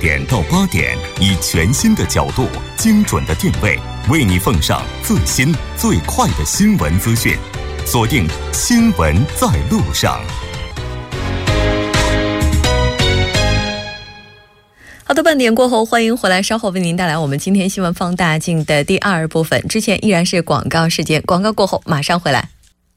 [0.00, 3.78] 点到八点，以全新的角度、精准的定位，
[4.08, 7.36] 为你奉上最新最快的新闻资讯。
[7.84, 10.18] 锁定《新闻在路上》。
[15.04, 19.60] 好的，半点过后，欢迎回来，稍后为您带来我们今天新闻放大镜的第二部分。
[19.68, 22.48] 之前依然是广告时间，广告过后马上回来。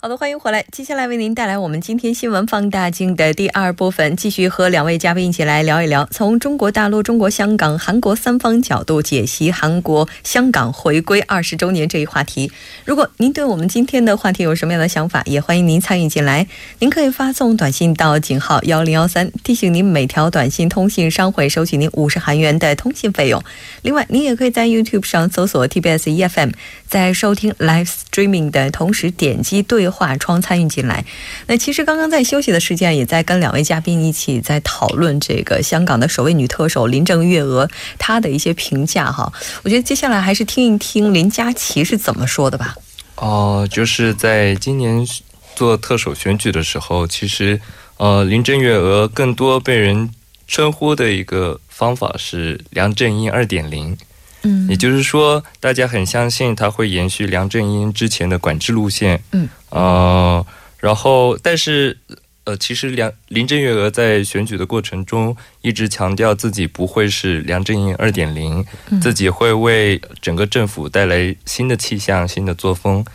[0.04, 0.66] 好的，欢迎回来。
[0.70, 12.52] 接下来为您带来我们今天新闻放大镜的第二部分，继续和两位嘉宾一起来聊一聊，从中国大陆、中国香港、韩国三方角度解析韩国、香港回归二十周年这一话题。
[12.84, 16.46] 如果您对我们今天的话题有什么样的想法，也欢迎您参与进来。
[16.80, 23.42] 您可以发送短信到井号幺零幺三，提醒您每条短信通信商会收取您五十韩元的通信费用。
[23.84, 26.52] 另外，您也可以在 YouTube 上搜索 TBS EFM，
[26.90, 29.93] 在收听 Live Streaming 的同时点击对。
[29.94, 31.06] 化窗参与进来，
[31.46, 39.32] 那其实刚刚在休息的时间，也在跟两位嘉宾一起在讨论这个香港的首位女特首林郑月娥她的一些评价哈。
[39.62, 42.76] 我觉得接下来还是听一听林佳琪是怎么说的吧。
[43.18, 45.08] 哦，就是在今年
[45.56, 47.62] 做特首选举的时候，其实
[47.98, 50.10] 呃林郑月娥更多被人
[50.48, 53.96] 称呼的一个方法是梁振英二点零。
[54.44, 59.24] 嗯，也就是说，大家很相信他会延续梁振英之前的管制路线。
[59.32, 60.46] 嗯，呃，
[60.80, 61.98] 然后，但是，
[62.44, 68.66] 呃，其实梁林郑月娥在选举的过程中一直强调自己不会是梁振英二点零，
[69.02, 73.06] 自己会为整个政府带来新的气象、新的作风。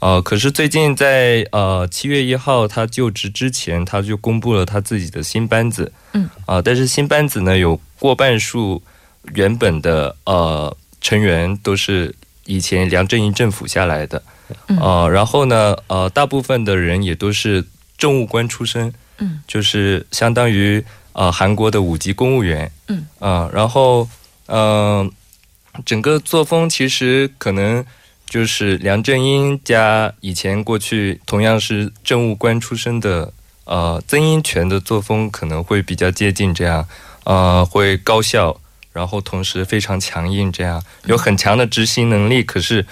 [0.00, 5.92] 呃，可是最近在呃七月一号他就职之前，他就公布了他自己的新班子。
[6.14, 8.82] 嗯，啊，但是新班子呢，有过半数。
[9.34, 14.22] 原本的呃成员都是以前梁振英政府下来的，
[14.80, 17.64] 呃，然后呢，呃，大部分的人也都是
[17.96, 24.08] 政务官出身，嗯，就是相当于呃韩国的五级公务员，嗯，啊，然后
[24.46, 25.10] 嗯，
[25.84, 27.84] 整个作风其实可能
[28.26, 33.32] 就是梁振英加以前过去同样是政务官出身的
[33.64, 36.88] 呃曾荫权的作风可能会比较接近这样，
[37.24, 38.58] 呃，会高效。
[38.98, 42.84] 然后同时非常强硬，这样有很强的执行能力，可是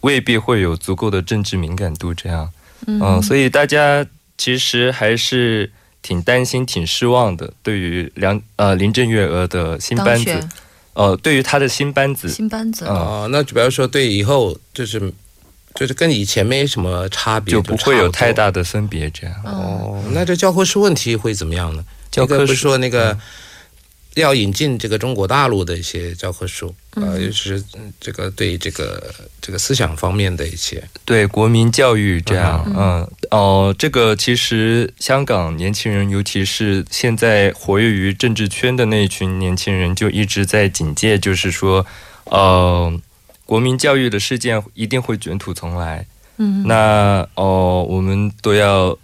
[0.00, 2.50] 未必会有足够的政治敏感度，这样，
[2.88, 4.04] 嗯，所以大家
[4.36, 5.70] 其实还是
[6.02, 7.52] 挺担心、挺失望的。
[7.62, 10.48] 对于梁呃林郑月娥的新班子，
[10.94, 14.98] 呃，对于他的新班子，新班子啊，那就比方说对以后就是
[15.76, 19.36] 就是跟以前没什么差别，就不会有太大的分别，这样。
[19.44, 21.84] 哦，那这教科书问题会怎么样呢？
[22.10, 23.16] 教科书说那个。
[24.14, 27.64] 要引进这个中国大陆的一些教科书，呃，尤其是
[28.00, 41.84] 这个对这个这个思想方面的一些，对国民教育这样，嗯，哦，这个其实香港年轻人，尤其是现在活跃于政治圈的那一群年轻人，就一直在警戒，就是说，
[42.26, 42.96] 呃，
[43.44, 48.96] 国民教育的事件一定会卷土重来，嗯，那哦，我们都要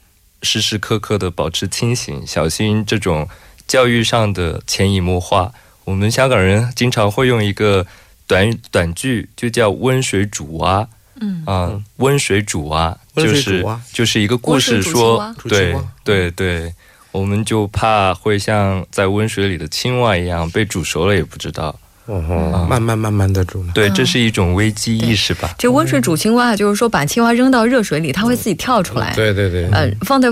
[0.42, 3.28] 时时刻刻的保持清醒，小心这种。
[3.70, 5.52] 教育上的潜移默化，
[5.84, 7.86] 我们香港人经常会用一个
[8.26, 10.88] 短短句，就叫“温水煮蛙”。
[11.22, 16.74] 嗯啊，温水煮蛙就是就是一个故事，说对对对，
[17.12, 21.78] 我们就怕会像在温水里的青蛙一样被煮熟了也不知道。
[22.06, 23.64] 哦，慢慢慢慢的煮。
[23.72, 25.54] 对，这是一种危机意识吧？
[25.56, 29.14] 这温水煮青蛙，就是说把青蛙扔到热水里，它会自己跳出来。
[29.14, 29.68] 对对对。
[29.70, 30.28] 嗯，放在。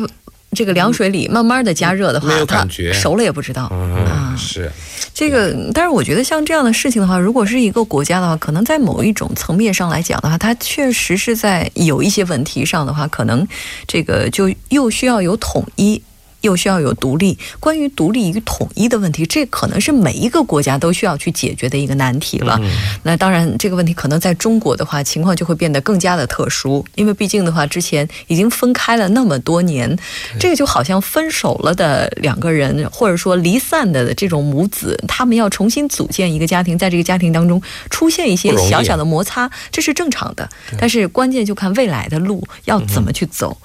[0.53, 4.34] 这个凉水里慢慢的加热的话，它熟了也不知道啊。
[4.36, 4.70] 是
[5.12, 13.47] 这个，但是我觉得像这样的事情的话，如果是一个国家的话，可能在某一种层面上来讲的话，它确实是在有一些问题上的话，可能
[13.87, 16.00] 这个就又需要有统一。
[16.43, 17.37] 又需要有独立。
[17.59, 22.61] 关于独立与统一的问题，这可能是每一个国家都需要去解决的一个难题了。
[23.02, 29.99] 那当然，这个问题可能在中国的话，情况就会变得更加的特殊，因为毕竟的话，之前已经分开了那么多年，
[30.38, 37.61] 这个就好像分手了的两个人，或者说离散的这种母子，他们要重新组建一个家庭，在这个家庭当中
[37.91, 40.49] 出现一些小小的摩擦，这是正常的。
[40.79, 43.56] 但是关键就看未来的路要怎么去走。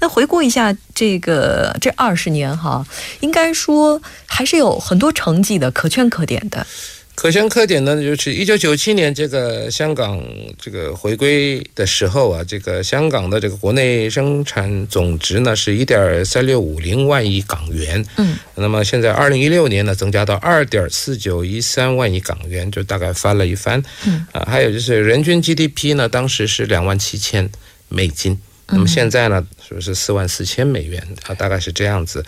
[0.00, 2.21] 那回顾一下这个这二十。
[2.22, 2.86] 十年哈，
[3.20, 6.66] 应该说还是有很多成绩的，可圈可点的。
[7.14, 10.20] 可圈可点呢，就是一九九七年这个香港
[10.58, 18.04] 这个回归的时候啊，这个香港的这个国内生产总值呢是一点三六五零万亿港元。
[18.16, 23.82] 嗯，那么现在二零一六年呢增加到二点四九一三万亿港元，就大概翻了一番。
[24.06, 27.50] 嗯，啊，还有就是人均 GDP 呢，当时是两万七千
[27.88, 28.38] 美金。
[28.72, 31.34] 那么现在呢，是不是四万四千美元啊？
[31.34, 32.24] 大概是这样子，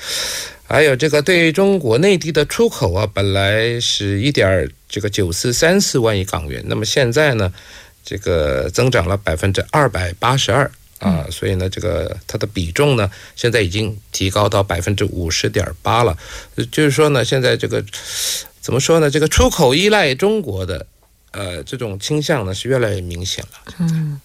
[0.69, 7.53] 啊，还有这个对中国内地的出口啊，本来是一点这个九四三四万亿港元，那么现在呢，
[8.05, 16.17] 这个增长了百分之二百八十二啊，所以呢，这个它的比重呢，现在已经提高到百分之五十点八了。
[16.71, 17.85] 就是说呢，现在这个
[18.61, 19.11] 怎么说呢？
[19.11, 20.87] 这个出口依赖中国的，
[21.33, 23.75] 呃，这种倾向呢是越来越明显了。
[23.81, 24.21] 嗯。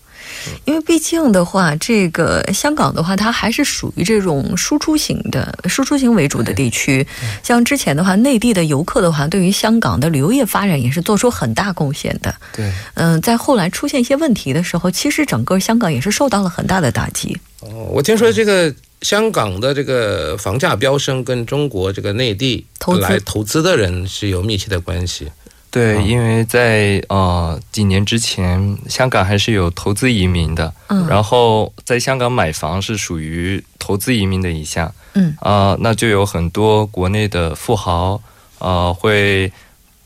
[0.65, 7.06] 因为毕竟的话，这个香港的话，它还是属于这种输出型的、输出型为主的地区。
[7.44, 12.33] 像之前的话，内地的游客的话，对于香港的旅游业发展也是做出很大贡献的。
[12.56, 17.38] 对，嗯，在后来出现一些问题的时候，其实整个香港也是受到了很大的打击。
[17.62, 22.65] 哦，我听说这个香港的这个房价飙升，跟中国这个内地
[23.01, 25.30] 来投资的人是有密切的关系。
[25.71, 35.36] 对，因为在呃几年之前，香港还是有投资移民的，嗯，然后在香港买房是属于投资移民的一项，嗯。
[35.42, 38.19] 啊，那就有很多国内的富豪
[38.57, 39.54] 呃会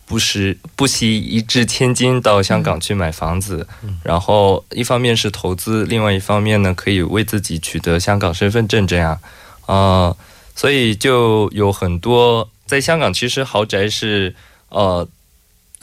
[0.06, 3.66] 不时不惜一掷千金到香港去买房子，
[4.04, 9.18] 然后一方面是投资，另外一方面呢可以为自己取得香港身份证，这样。
[9.66, 10.14] 啊，
[10.54, 14.36] 所以就有很多在香港，其实豪宅是
[14.68, 15.08] 呃。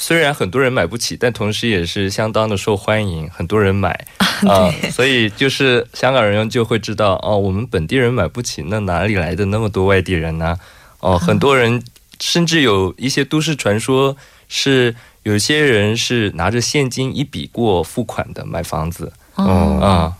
[0.00, 4.06] 虽然很多人买不起，但同时也是相当的受欢迎，很多人买
[4.48, 10.58] 啊，所以就是香港人就会知道哦，我们本地人买不起，那哪里来的那么多外地人呢？
[11.00, 11.82] 哦，很多人
[12.18, 14.16] 甚至有一些都市传说，
[14.48, 19.12] 是有些人是拿着现金一笔过付款的买房子。
[19.34, 20.12] 哦啊，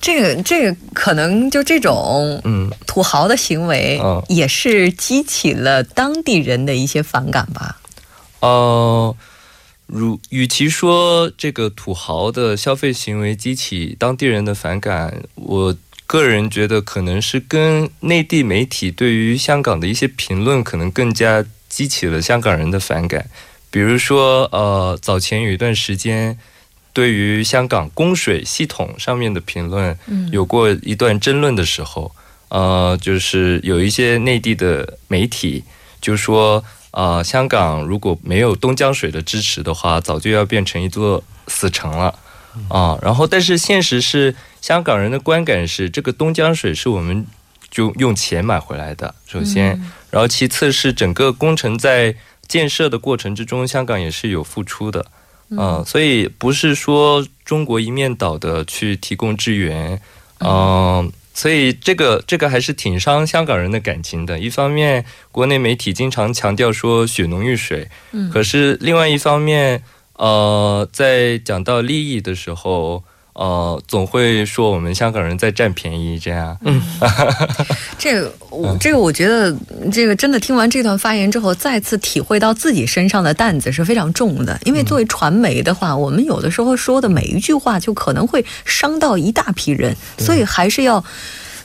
[0.00, 3.98] 这个这个可能就这种嗯土豪的行为，
[4.28, 7.80] 也是激起了当地人的一些反感吧。
[8.44, 9.16] 呃，
[9.86, 15.74] 如与其说这个土豪的消费行为激起当地人的反感，我
[16.06, 23.30] 个人觉得可能是跟内地媒体对于香港的一些评论，可能更加激起了香港人的反感。
[23.70, 26.38] 比如说，呃，早前有一段时间，
[26.92, 29.98] 对于香港供水系统上面的评论，
[30.30, 32.14] 有过一段争论的时候，
[32.50, 35.64] 呃，就是有一些内地的媒体
[36.00, 36.62] 就说。
[36.94, 42.14] 啊，香港如果没有东江水的支持的话，早就要变成一座死城了
[42.68, 42.96] 啊。
[43.02, 47.26] 然后，但是现实是，香港人的观感是，这个东江水是我们
[47.68, 49.12] 就用钱买回来的。
[49.26, 49.70] 首先，
[50.08, 52.14] 然后其次是整个工程在
[52.46, 55.04] 建设的过程之中，香港也是有付出的
[55.58, 55.82] 啊。
[55.84, 60.00] 所以不是说中国一面倒的去提供支援，
[60.38, 61.12] 嗯。
[61.34, 64.38] 所以这个这个还是挺伤香港人的感情的。
[64.38, 69.82] 一方面，国内媒体经常强调说血浓于水，嗯，可是另外一方面，
[70.14, 73.02] 呃，在讲到利益的时候，
[73.34, 76.56] 呃，总会说我们香港人在占便宜，这样。
[76.62, 76.80] 嗯，
[77.98, 79.54] 这个我这个我觉得，
[79.92, 84.58] 这个真的听完这段发言之后，再次体会到自己身上的担子是非常重的。
[84.64, 91.04] 因为作为传媒的话，我们有的时候说的每一句话，就可能会伤到一大批人，所以还是要。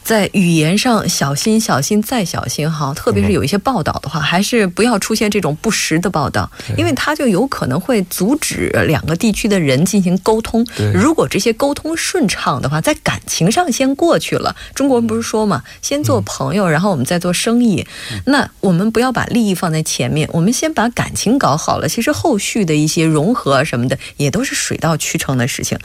[0.09, 10.65] 在语言上小心、小心再小心哈，特别是有一些报道的话，还是不要出现这种不实的报道，因为它就有可能会阻止两个地区的人进行沟通。
[10.95, 14.55] 如果这些沟通顺畅的话，在感情上先过去了。
[14.73, 17.85] 中国人不是说嘛，先做朋友，然后我们再做生意。
[18.25, 21.87] 那我们不要把利益放在前面，我们先把感情搞好了。
[21.87, 25.77] 其实后续的一些融合什么的，也都是水到渠成的事情。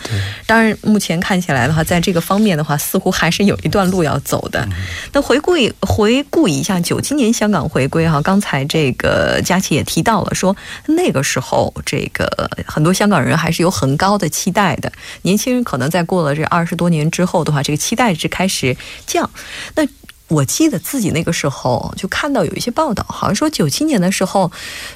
[0.47, 4.14] 当然，目前看起来的话，在这个方面的话，似乎还是有一段路要。
[4.15, 4.67] 要走的，
[5.13, 10.57] 那回顾回顾一下九七年香港回归哈，刚才这个佳琪也提到了，说
[10.87, 14.93] 那个时候这个很多香港人还是有很高的期待的，
[15.23, 19.29] 年轻人可能在过了这二十多年之后的话，这个期待值开始降。
[19.75, 19.83] 那
[20.29, 24.51] 我记得自己那个时候就看到有一些报道，好像说九七年的时候，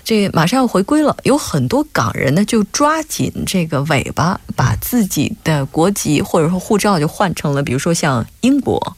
[0.05, 8.97] 这马上要回归了，有很多港人呢就抓紧这个尾巴，把自己的国籍或者说护照就换成了，比如说像英国。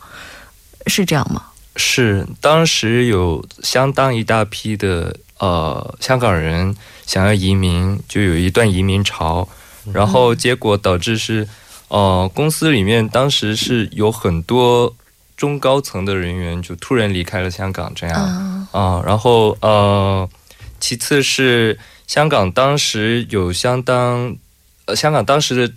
[0.86, 1.42] 是这样吗？
[1.76, 6.74] 是，当时有相当一大批的呃香港人
[7.06, 9.46] 想要移民，就有一段移民潮，
[9.92, 11.46] 然后结果导致是
[11.88, 14.96] 呃公司里面当时是有很多
[15.40, 18.14] 中高层的人员就突然离开了香港，这样
[18.72, 20.28] 啊，然后呃
[20.78, 24.36] 其次是香港当时有相当
[24.84, 25.74] 呃香港当时的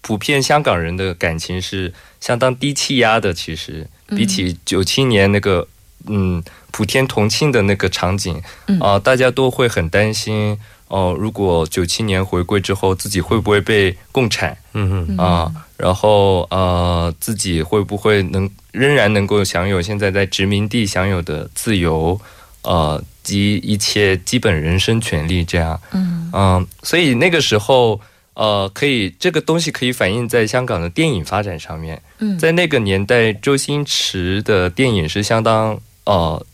[0.00, 3.86] 普遍香港人的感情是相当低气压的，其实。
[4.16, 5.68] 比起九七年那个，
[6.06, 8.42] 嗯，普天同庆的那个场景，
[8.80, 11.14] 啊，大家都会很担心哦。
[11.18, 14.56] 如果九七年回归之后，自己会不会被共产？
[14.72, 22.20] 嗯嗯啊，然后呃，自己会不会能仍然能够享有现在在殖民地享有的自由，
[22.62, 25.80] 呃及一切基本人身权利这样。
[25.92, 28.00] 嗯嗯，所以那个时候，
[28.34, 32.02] 呃，可以这个东西可以反映在香港的电影发展上面。
[32.18, 36.44] 嗯，在那个年代，周星驰的电影是相当呃，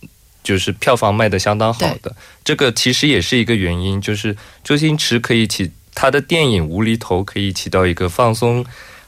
[0.43, 2.15] 就是票房卖的相当好的。
[2.45, 8.65] 这个其实也是一个原因，就是周星驰可以起他的电影无厘头可以起到一个放松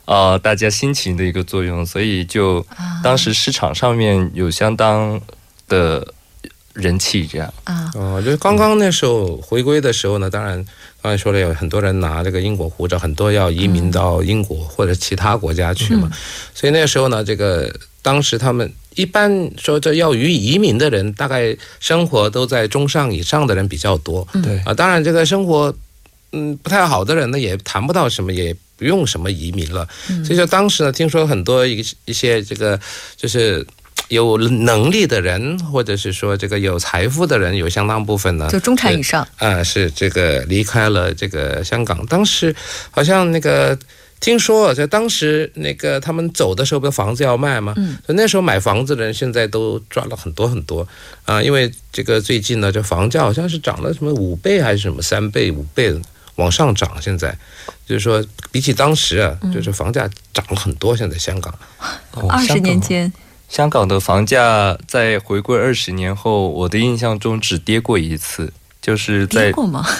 [0.07, 2.65] 呃大家心情的一个作用，所以就
[3.03, 5.21] 当时市场上面有相当
[5.69, 6.15] 的
[6.73, 7.53] 人气这样。
[7.65, 7.91] 啊。
[7.95, 10.65] 哦，就是刚刚那时候回归的时候呢，当然
[11.03, 16.11] 刚才说了，有很多人拿这个英国护照，很多要移民到英国或者其他国家去嘛，
[16.55, 24.27] 所以那时候呢，这个当时他们一般说这要于移民的人，大概生活都在中上以上的人比较多。
[24.43, 24.73] 对啊。
[24.73, 25.75] 当然，这个生活
[26.33, 29.88] 嗯不太好的人呢，也谈不到什么，也不用什么移民了。
[30.25, 32.78] 所以说当时呢，听说很多一一些这个
[33.16, 33.66] 就是。
[34.09, 39.26] 有能力的人，或者是说这个有财富的人，有相当部分呢，就中产以上。
[39.38, 42.06] 啊，是这个离开了这个香港。
[42.06, 42.54] 当时
[42.92, 43.76] 好像那个
[44.21, 47.75] 听说，在当时那个他们走的时候，不是房子要卖吗？
[47.78, 50.87] 嗯，那时候买房子的人现在都赚了很多很多
[51.25, 55.92] 啊，因为这个最近呢，这房价好像是涨了什么五倍还是什么三倍五倍
[56.37, 56.90] 往上涨。
[57.02, 57.37] 现在
[57.85, 60.97] 就是说，比起当时啊，就是房价涨了很多。
[60.97, 61.52] 现在香港。
[62.12, 63.12] 哦二十年间，
[63.49, 69.52] 香港的房价在回归二十年后，我的印象中只跌过一次，就是在？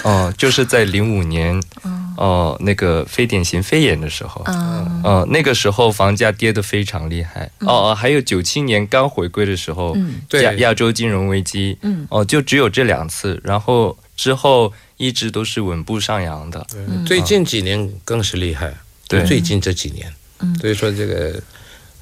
[0.03, 5.01] 哦、就是在零五年，嗯哦、那个非典型肺炎的时候，啊。
[5.03, 7.49] 呃，那个时候房价跌得非常厉害。
[7.59, 10.21] 哦、哦，还有九七年刚回归的时候，嗯。
[10.27, 10.43] 对。
[10.43, 12.07] 亚亚洲金融危机，嗯。
[12.09, 16.67] 哦、就只有这两次，然后之后一直都是稳步上扬的。
[17.05, 18.75] 最近几年更是厉害，
[19.07, 21.41] 对最近这几年，嗯所以说这个。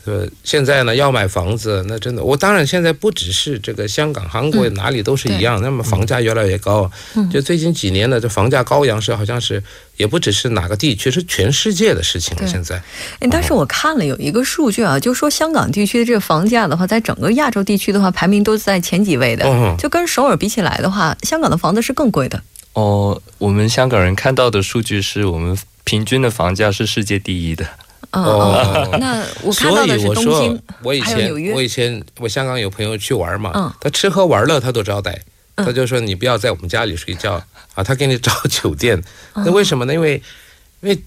[0.05, 6.89] 呃，现在呢要买房子，那真的，我当然现在不只是这个香港、韩国哪里都是一样，那么房价越来越高。
[7.15, 9.61] 嗯就最近几年呢，这房价高扬是好像是
[9.97, 12.47] 也不只是哪个地区，是全世界的事情了。
[12.47, 12.75] 现在
[13.19, 19.45] 哎，但是我看了有一个数据啊，就说香港地区的这个房价的话，在整个亚洲地区的话，排名都在前几位的。
[19.47, 22.41] 嗯就跟首尔比起来的话，香港的房子是更贵的。
[22.73, 27.65] 哦，我们香港人看到的数据是我们平均的房价是世界第一的。
[28.15, 35.19] 嗯哦嗯，那我看到所以的是东我说京，，我以前我以前我香港有朋友去玩嘛，嗯他吃喝玩乐他都招待，
[35.55, 37.33] 嗯他就说你不要在我们家里睡觉
[37.73, 38.97] 啊，他给你找酒店。
[39.33, 39.93] 嗯那为什么呢？
[39.93, 40.21] 因为
[40.81, 40.97] 因为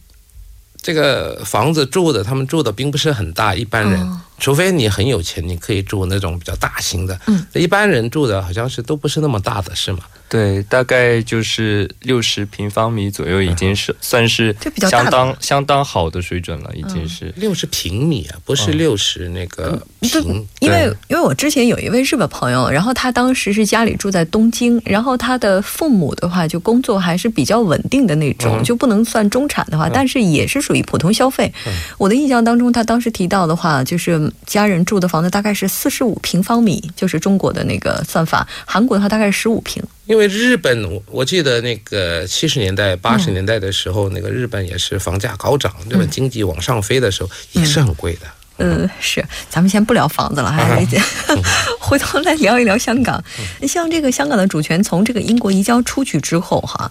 [0.83, 4.01] 这个房子住的，他们住的并不是很大，一般人。
[4.01, 7.21] 哦除非你很有钱，你可以住那种比较大型的。
[7.27, 9.99] 嗯，一般人住的好像是都不是那么大的，是吗？
[10.29, 17.33] 对，大概就是六十平方米左右，已经是算是这比较相当相当好的水准了，已经是。
[17.37, 20.47] 六十平米啊，不是嗯六十那个对平。
[20.61, 31.51] 因为因为我之前有一位日本朋友，然后他当时是家里住在东京，然后他的父母的话就工作还是比较稳定的那种，嗯就不能算中产的话，但是也是属于普通消费。
[31.97, 39.83] 我的印象当中，他当时提到的话，就是家人住的房子大概是四十五平方米，就是中国的那个算法，韩国的话大概是十五平。
[40.09, 48.21] 因为日本，我我记得那个七十年代、八十年代的时候，那个日本也是房价高涨，日本经济往上飞的时候也是很贵的。
[48.61, 50.99] 嗯，是，咱们先不聊房子了，还是
[51.79, 53.23] 回头来聊一聊香港。
[53.69, 56.91] 像这个香港的主权从这个英国移交出去之后，哈，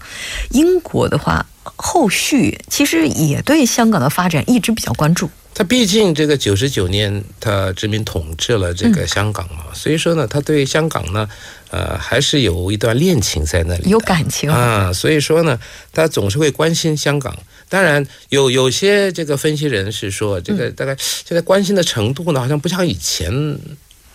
[0.50, 1.44] 英国的话，
[1.74, 5.28] 后续其实也对香港的发展一直比较关注。
[5.54, 11.28] 他毕竟这个九十九年他殖民统治了这个香港嘛，所以说呢，他对香港呢，
[11.70, 14.50] 呃，还是有一段恋情在那里有感情。
[14.50, 15.58] 啊，所以说呢，
[15.92, 17.36] 他总是会关心香港。
[17.68, 23.30] 当然，有有些这个分析人是说，这个大概现在关心的程度呢，好像不像以前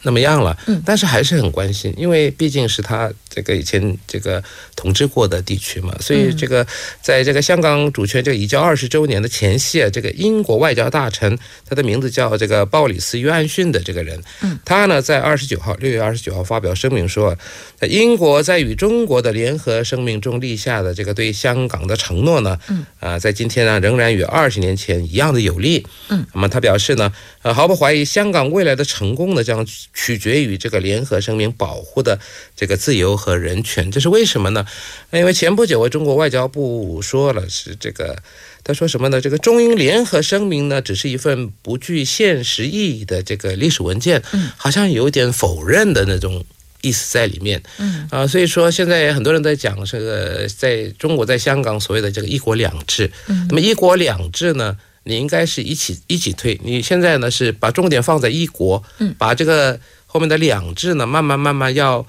[0.01, 0.81] 那么样了，嗯。
[0.83, 4.43] 但是还是很关心，因为毕竟是他这个以前这个
[4.75, 6.65] 统治过的地区嘛，所以这个
[7.01, 11.35] 在这个香港主权这个移交二十周年的前夕啊，这个英国外交大臣，
[11.67, 17.35] 他的名字叫这个鲍里斯·约翰逊的这个人，嗯，他呢在二十九号六月二十九号发表声明说，
[17.75, 27.11] 在英国在与中国的联合声明中立下的这个对香港的承诺呢，嗯，啊、在今天呢仍然与二十年前一样的有力，嗯，那么他表示呢，
[27.41, 32.19] 呃，毫不怀疑香港未来的成功呢将取决于这个联合声明保护的
[32.55, 34.65] 这个自由和人权，这是为什么呢？
[35.13, 38.21] 因为前不久，中国外交部说了，是这个
[38.65, 39.21] 他说什么呢？
[39.21, 46.43] 这个中英联合声明呢，只是一份不具现实意义的这个历史文件，嗯好像有点否认的那种
[46.81, 47.63] 意思在里面。
[47.77, 53.09] 嗯啊，所以说现在很多人在讲这个，在中国在香港所谓的这个一国两制。
[53.29, 56.59] 嗯那么一国两制呢，你应该是一起一起推。
[56.61, 62.05] 你现在呢是把重点放在一国，嗯，把这个后面的两制呢，慢慢慢慢要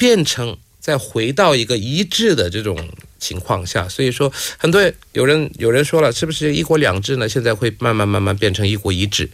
[0.00, 2.88] 变成再回到一个一致的这种
[3.18, 3.86] 情况下。
[3.86, 4.80] 所以说，很多
[5.12, 7.28] 有人有人说了，是不是一国两制呢？
[7.28, 9.28] 现在会慢慢慢慢变成一国一制。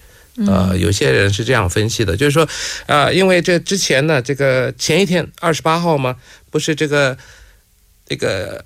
[0.49, 2.49] 呃，有些人是这样分析的，就是说，
[2.87, 6.17] 啊，因为这之前呢，这个前一天二十八号嘛，
[6.51, 7.17] 不是这个
[8.05, 8.65] 这个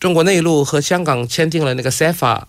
[0.00, 2.44] 中国内陆和香港签订了那个 CEPA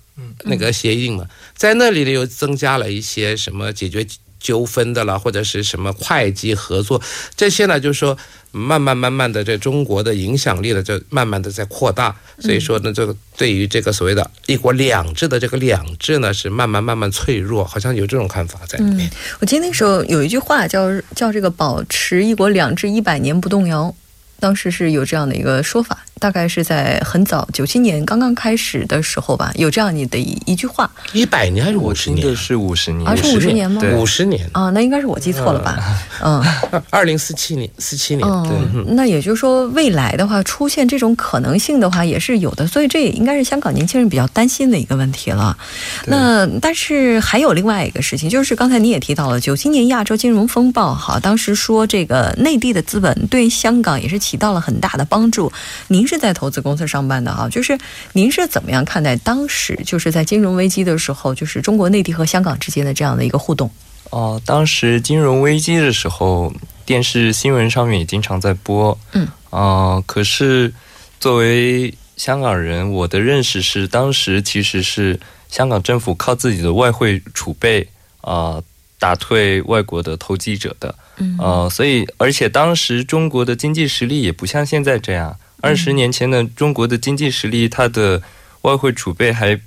[0.46, 4.08] 那个协议嘛，在那里呢又增加了一些什么解决
[4.44, 7.02] 纠纷的啦，或者是什么会计合作
[7.36, 8.16] 这些呢，就是说
[8.52, 19.10] 慢慢慢慢的，这中国的影响力呢就慢慢的在扩大，所以说呢，这个对于这个所谓的一国两制的这个两制呢，是慢慢慢慢脆弱，好像有这种看法在里面。
[19.40, 23.96] 我记得那时候有一句话叫叫这个保持一国两制一百年不动摇，
[24.40, 30.90] 当时是有这样的一个说法，大概是在很早九七年刚刚开始的时候吧，有这样你的一一句话。
[31.12, 33.70] 一百年还是五十年是五十年，啊，是五十年。
[33.70, 33.82] 吗？
[33.82, 33.94] 对。
[33.96, 35.78] 五十年，啊，那应该是我记错了吧？
[36.24, 36.42] 嗯。
[36.90, 45.58] 二零四七年，四七年，嗯，那也就是说，未来的话出现这种可能性的话也是有的，所以这也应该是香港年轻人比较担心的一个问题了。
[46.06, 55.52] 那但是还有另外一个事情，就是刚才你也提到了九七年亚洲金融风暴，哈，当时说这个内地的资本对香港也是起到了很大的帮助。
[55.90, 57.78] 您是在投资公司上班的哈，就是
[58.14, 63.70] 您是怎么样看待当时就是在金融危机的时候，就是中国内地和香港之间的这样的一个互动？
[64.10, 66.54] 哦、当时金融危机的时候，
[66.86, 68.98] 电视新闻上面也经常在播。
[69.14, 69.28] 嗯。
[69.50, 70.72] 啊、可是
[71.20, 77.88] 作为香港人，我的认识是，当时其实是香港政府靠自己的外汇储备
[78.22, 78.62] 啊、
[79.00, 80.94] 打退外国的投机者的。
[81.18, 85.36] 嗯呃，所以而且当时中国的经济实力也不像现在这样。
[85.64, 88.22] 二十年前的中国的经济实力，它的
[88.64, 89.58] 外汇储备还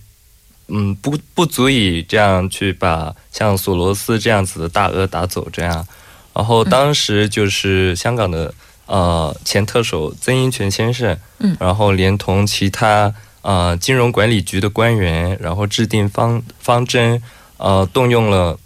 [0.68, 5.86] 嗯不不足以这样去把像索罗斯这样子的大鳄打走这样。
[6.34, 8.52] 然后当时就是香港的
[8.84, 17.22] 呃前特首曾荫权先生，嗯然后连同其他呃金融管理局的官员，然后制定方方针，
[17.56, 18.58] 呃动用了。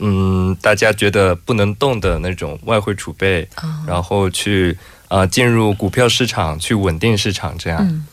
[0.00, 7.78] 嗯，大家觉得不能动的那种外汇储备，啊然后去呃进入股票市场，去稳定市场，这样。
[7.80, 8.06] 嗯，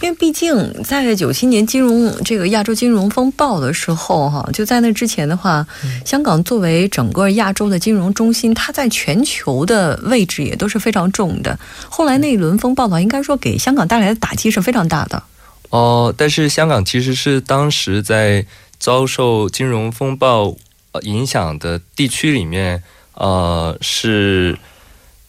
[0.00, 5.66] 因为毕竟在九七年金融这个亚洲金融风暴的时候，哈，就在那之前的话，
[6.04, 11.58] 香港作为整个亚洲的金融中心，它在全球的位置也都是非常重的。
[11.90, 15.22] 后来那一轮风暴的话，应该说给香港带来的打击是非常大的。
[15.70, 18.46] 哦，但是香港其实是当时在
[18.78, 20.56] 遭受金融风暴
[20.92, 22.82] 呃影响的地区里面，
[23.14, 24.56] 呃，是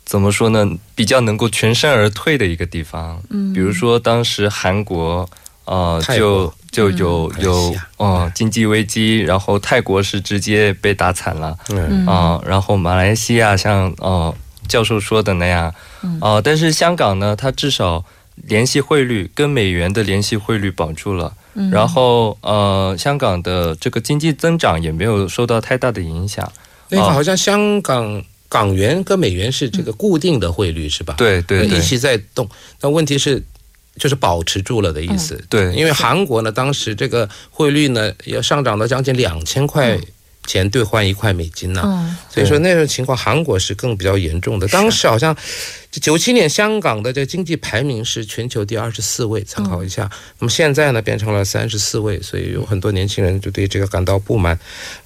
[0.07, 0.65] 怎么说呢？
[0.95, 3.21] 比较能够全身而退的一个地方。
[3.29, 3.51] 嗯。
[3.51, 5.29] 比如说当时韩国，
[5.65, 7.53] 呃，就就有、有
[7.97, 11.57] 哦呃经济危机，然后泰国是直接被打惨了。
[11.69, 12.07] 嗯。
[12.07, 14.33] 啊、然后马来西亚像呃
[14.69, 16.17] 教授说的那样，嗯。
[16.21, 21.69] 啊、但是香港呢，它至少联系汇率跟美元的联系汇率保住了，嗯。
[21.69, 26.49] 然后呃，香港的这个经济增长也没有受到太大的影响。
[26.89, 31.15] 那个好像香港港元跟美元是这个固定的汇率是吧？
[31.17, 32.49] 对对对一起在动。
[32.81, 33.43] 那问题是，
[33.97, 35.43] 就是保持住了的意思。
[35.49, 39.99] 对，因为韩国呢，当时这个汇率呢要上涨到将近两千块
[40.45, 44.67] 钱兑换一块美金呢、嗯所以说那种情况，韩国是更比较严重的。
[44.67, 45.35] 当时好像
[45.91, 50.09] 九七年香港的这个经济排名是全球第二十四位，参考一下。
[50.39, 54.57] 那么现在呢变成了三十四位，所以有很多年轻人就对这个感到不满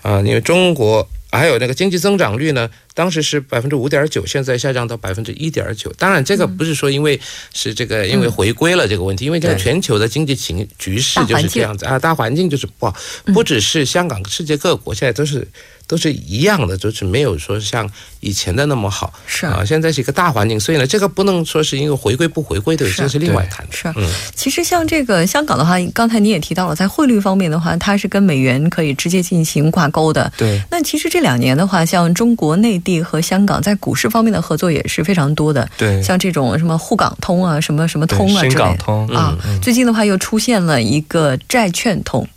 [0.04, 1.08] 啊、因为中国。
[1.34, 5.92] 还有那个经济增长率呢，当时是百分之五点九，现在下降到百分之一点九。
[5.98, 7.20] 当然，这个不是说因为
[7.54, 11.86] 是这个因为回归了这个问题，因为这个全球的经济情局势就是这样子。
[11.86, 12.96] 啊，大环境就是不好，
[13.34, 15.48] 不只是香港，世界各国现在都是
[15.88, 19.14] 都是一样的，就是没有说像以前的那么好。
[19.26, 19.46] 是。
[19.46, 19.64] 啊。
[19.66, 23.74] 现在是一个大环境，所以呢，这个不能说是因为回归不回归的，是这是另外谈的。
[23.74, 24.10] 是，嗯。
[24.36, 30.32] 其实像这个香港的话，刚才你也提到了，在汇率方面的话，它是跟美元可以直接进行挂钩的。
[30.38, 30.62] 对。
[30.70, 39.18] 那其实这两年的话，像中国内地和香港在股市方面的合作也是非常多的，对像这种什么沪港通啊，什么什么通啊之深类的。
[39.18, 42.28] 啊，最近的话又出现了一个债券通，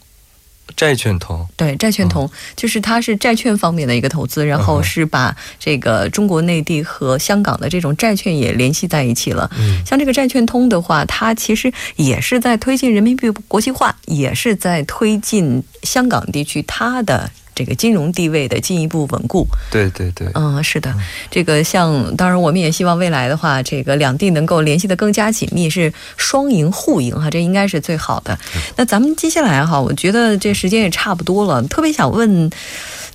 [0.77, 9.49] 债券通，对，债券通、就是它是债券方面的一个投资，然后是把这个中国内地和香港的这种债券也联系在一起了。
[9.59, 19.47] 嗯像这个债券通的话，它其实也是在推进人民币国际化，也是在推进香港地区它的这个金融地位的进一步稳固。
[19.71, 20.95] 对对对，嗯，是的，
[21.31, 28.39] 这个像当然我们也希望未来的话，这个两地能够联系的更加紧密，是双赢互赢哈，这应该是最好的。
[28.77, 32.51] 那咱们接下来哈，我觉得这时间也差不多了，特别想问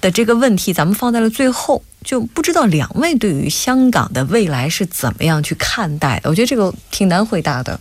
[0.02, 6.30] 的这个问题，咱们放在了最后，就不知道两位对于香港的未来是怎么样去看待的？
[6.30, 7.80] 我觉得这个挺难回答的。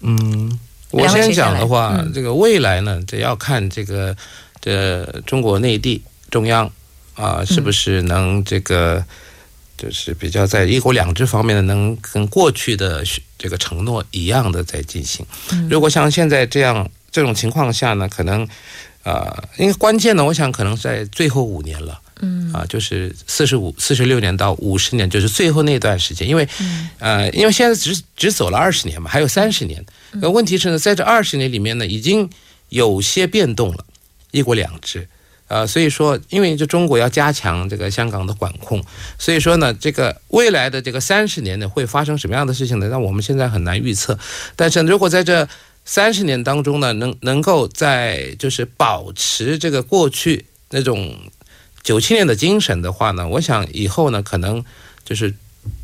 [0.00, 0.58] 嗯，
[0.90, 4.16] 我先讲的话，嗯这个未来呢，这要看这个
[4.62, 6.70] 这中国内地中央
[7.14, 9.04] 啊，是不是能这个
[9.76, 13.04] 就是比较在一国两制方面的，能跟过去的
[13.36, 15.26] 这个承诺一样的在进行。
[15.68, 18.48] 如果像现在这样这种情况下呢，可能
[19.02, 22.00] 啊，因为关键呢，我想可能在最后五年了。
[22.24, 29.84] 嗯啊，就是四十五、四十六年到五十年，就是最后那段时间，因为，嗯呃，因为现在只只走了二十年嘛，还有三十年。
[30.12, 32.30] 那问题是呢，在这二十年里面呢，已经
[32.68, 33.84] 有些变动了，
[34.32, 35.06] 一国两制，
[35.46, 38.82] 呃，所以说，因为这中国要加强这个香港的管控，
[39.16, 42.88] 所以说呢，这个未来的这个三十年呢，会发生什么样的事情呢？
[42.88, 44.18] 那我们现在很难预测。
[44.56, 45.48] 但是如果在这
[45.84, 51.16] 三十年当中呢，能能够在就是保持这个过去那种。
[51.84, 54.64] 九七年的精神的话呢，我想以后呢，可能
[55.04, 55.34] 就是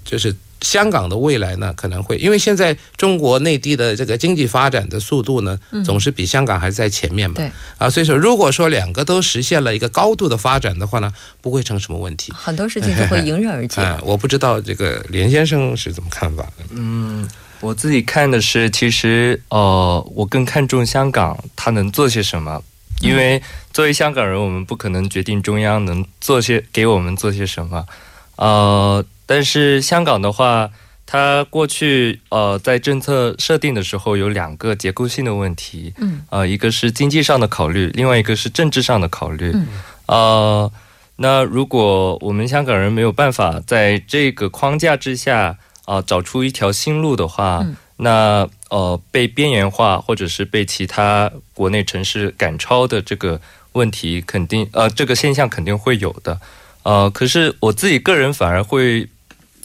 [0.05, 7.37] 就是香港的未来呢，可能会因为现在中国内地的这个经济发展的速度呢，总是比香港还在前面嘛。
[7.37, 12.33] 对啊，所以说如果说两个都实现了一个高度的发展的话呢，不会成什么问题。
[12.33, 13.81] 很多事情就会迎刃而解。
[13.81, 16.65] 哎， 我不知道这个连先生是怎么看法的。
[16.71, 17.29] 嗯，
[17.61, 22.63] 我自己看的是，其实呃，我更看重香港它能做些什么。
[23.01, 23.41] 因为
[23.73, 27.87] 作为香港人，我们不可能决定中央能做些给我们做些什么，
[28.35, 30.71] 呃，但是香港的话，
[31.05, 39.67] 它过去呃在政策设定的时候有两个结构性的问题，嗯，呃，一个是经济上的考虑，另外一个是政治上的考虑，嗯，
[40.07, 40.73] 呃，
[41.17, 47.77] 那如果我们香港人没有办法在这个框架之下啊、呃、找出一条新路的话，嗯。
[48.01, 53.41] 那呃被边缘化或者是被其他国内城市赶超的这个
[53.73, 56.39] 问题，肯定呃这个现象肯定会有的。
[56.85, 59.09] 呃，可是我自己个人反而会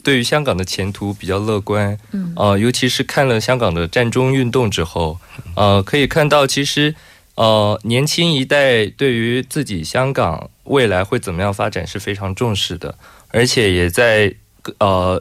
[0.04, 1.98] 对于香港的前途比较乐观。
[2.12, 5.18] 嗯呃，尤其是看了香港的战中运动之后，
[5.56, 6.94] 呃，可以看到其实
[7.34, 12.96] 呃年轻一代对于自己香港未来会怎么样发展是非常重视的，
[13.28, 14.34] 而且也在
[14.78, 15.20] 呃。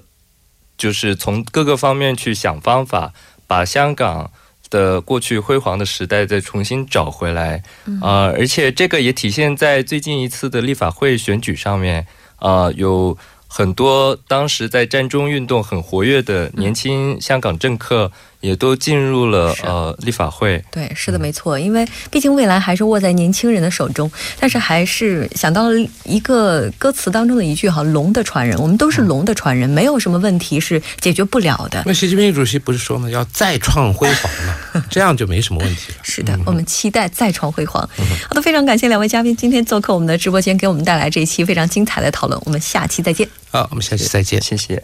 [0.76, 3.14] 就是从各个方面去想方法，
[3.46, 4.32] 把香港
[4.72, 7.64] 的过去辉煌的时代再重新找回来。
[8.02, 12.08] 啊、呃，而且这个也体现在最近一次的立法会选举上面。
[12.38, 13.16] 啊、呃，有
[13.56, 18.12] 很多当时在战中运动很活跃的年轻香港政客。
[18.44, 20.62] 也都进入了呃立法会。
[20.70, 21.58] 对，是的，没错。
[21.58, 24.12] 因为毕竟未来还是握在年轻人的手中。
[24.38, 34.84] 但是还是想到了一个歌词当中的一句哈：“龙的传人，我们都是龙的传人，没有什么问题是解决不了的。”那习近平主席不是说呢，要再创辉煌吗？
[34.92, 35.98] 这样就没什么问题了。
[36.04, 37.82] 是的，我们期待再创辉煌。
[38.28, 42.40] 好的，非常感谢两位嘉宾今天做客我们的直播间，给我们带来这一期非常精彩的讨论。
[42.46, 43.26] 我们下期再见。
[43.50, 44.84] 好，我们下期再见，谢谢。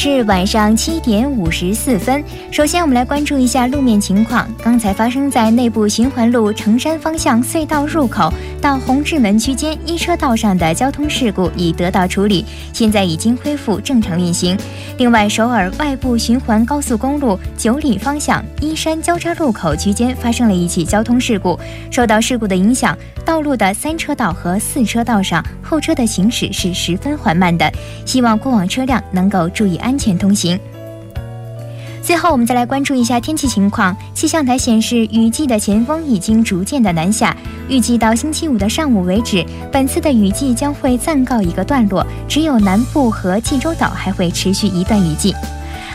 [0.00, 2.22] 是晚上七点五十四分。
[2.52, 4.48] 首先，我们来关注一下路面情况。
[4.62, 8.32] 刚才发生在内部循环路城山方向隧道入口
[8.62, 14.56] 到红志门区间一车道上的交通事故已得到处理，现在已经恢复正常运行。
[14.98, 21.58] 另外，首尔外部循环高速公路九里方向依山交叉路口区间发生了一起交通事故，
[21.90, 27.68] 受到事故的影响，道路的三车道和四车道上后车的行驶是十分缓慢的，
[28.06, 30.60] 希望过往车辆能够注意安安全通行。
[32.02, 33.96] 最后，我们再来关注一下天气情况。
[34.12, 37.34] 气象台显示，雨季的前锋已经逐渐的南下，
[37.68, 45.34] 预计到星期五的上午为止，本次的雨季将会暂告一个段落，只有南部和济州岛还会持续一段雨季。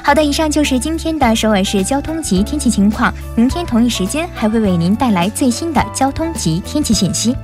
[0.03, 3.13] 好的，以上就是今天的首尔市交通及天气情况。
[3.35, 7.35] 明天同一时间还会为您带来最新的交通及天气信息。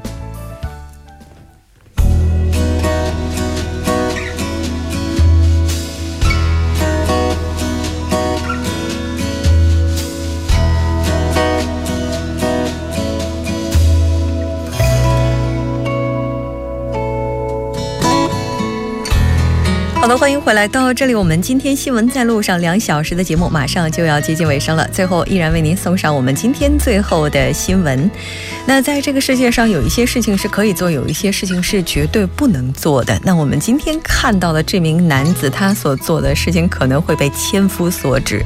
[20.10, 21.14] 好，欢迎回来到这里。
[21.14, 28.10] 我们今天新闻在路上两小时的节目马上就要接近尾声了，最后依然为您送上我们今天最后的新闻。
[28.66, 33.22] 那在这个世界上，有一些事情是可以做，有一些事情是绝对不能做的。
[33.24, 38.44] 那我们今天看到的这名男子，他所做的事情可能会被千夫所指。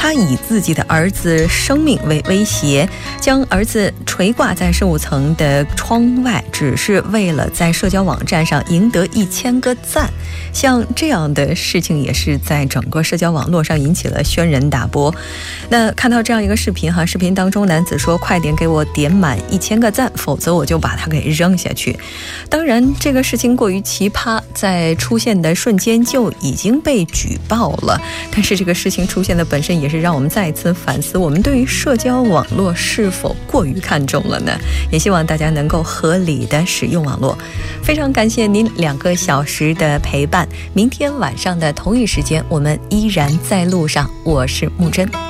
[0.00, 2.88] 他以自己的儿子生命为威胁，
[3.20, 10.08] 将儿子垂挂在十五层的窗外，只是为了在社交网站上赢得一千个赞。
[10.52, 15.12] 像这样的事情，也是在整个社交网络上引起了轩然大波。
[15.68, 21.98] 那看到这样一个视频哈，视频当中男子说：“快点给我点满一千个赞，否则我就把他给扔下去。”
[22.48, 28.00] 当然，这个事情过于奇葩，在出现的瞬间就已经被举报了。
[28.30, 34.52] 但是这个事情出现的本身也是让我们再一次反思，我们对于社交网络是否过于看重了呢？
[34.90, 37.36] 也希望大家能够合理的使用网络。
[37.82, 44.10] 非常感谢您两个小时的陪伴，明天晚上的同一时间，我们依然在路上。
[44.24, 45.27] 我是木真。